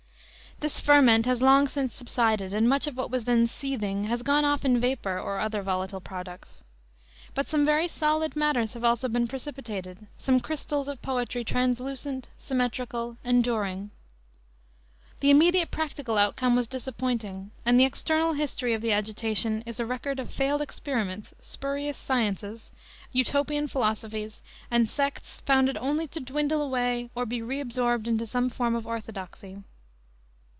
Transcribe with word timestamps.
This 0.59 0.79
ferment 0.79 1.25
has 1.25 1.41
long 1.41 1.67
since 1.67 1.95
subsided 1.95 2.53
and 2.53 2.69
much 2.69 2.85
of 2.85 2.95
what 2.95 3.09
was 3.09 3.23
then 3.23 3.47
seething 3.47 4.03
has 4.03 4.21
gone 4.21 4.45
off 4.45 4.63
in 4.63 4.79
vapor 4.79 5.19
or 5.19 5.39
other 5.39 5.63
volatile 5.63 5.99
products. 5.99 6.63
But 7.33 7.47
some 7.47 7.65
very 7.65 7.87
solid 7.87 8.35
matters 8.35 8.75
also 8.75 9.07
have 9.07 9.13
been 9.13 9.27
precipitated, 9.27 10.05
some 10.19 10.39
crystals 10.39 10.87
of 10.87 11.01
poetry 11.01 11.43
translucent, 11.43 12.29
symmetrical, 12.37 13.17
enduring. 13.23 13.89
The 15.19 15.31
immediate 15.31 15.71
practical 15.71 16.19
outcome 16.19 16.55
was 16.55 16.67
disappointing, 16.67 17.49
and 17.65 17.79
the 17.79 17.85
external 17.85 18.33
history 18.33 18.75
of 18.75 18.83
the 18.83 18.91
agitation 18.91 19.63
is 19.65 19.79
a 19.79 19.85
record 19.87 20.19
of 20.19 20.29
failed 20.29 20.61
experiments, 20.61 21.33
spurious 21.41 21.97
sciences, 21.97 22.71
Utopian 23.11 23.67
philosophies, 23.67 24.43
and 24.69 24.87
sects 24.87 25.39
founded 25.43 25.75
only 25.77 26.07
to 26.09 26.19
dwindle 26.19 26.61
away 26.61 27.09
or 27.15 27.25
be 27.25 27.41
reabsorbed 27.41 28.05
into 28.05 28.27
some 28.27 28.47
form 28.51 28.75
of 28.75 28.85
orthodoxy. 28.85 29.57